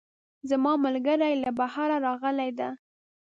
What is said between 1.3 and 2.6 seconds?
له بهره راغلی